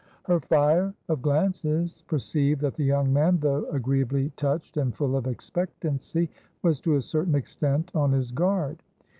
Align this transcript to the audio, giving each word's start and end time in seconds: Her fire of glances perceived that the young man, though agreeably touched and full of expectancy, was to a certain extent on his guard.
Her 0.23 0.39
fire 0.39 0.95
of 1.09 1.21
glances 1.21 2.01
perceived 2.07 2.59
that 2.61 2.73
the 2.73 2.83
young 2.83 3.13
man, 3.13 3.37
though 3.37 3.65
agreeably 3.69 4.31
touched 4.35 4.75
and 4.77 4.95
full 4.95 5.15
of 5.15 5.27
expectancy, 5.27 6.31
was 6.63 6.79
to 6.81 6.95
a 6.95 7.01
certain 7.03 7.35
extent 7.35 7.91
on 7.93 8.11
his 8.11 8.31
guard. 8.31 8.81